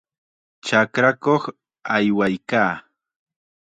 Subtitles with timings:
[0.65, 1.43] Chakrakuq
[1.95, 2.73] aywaykaa.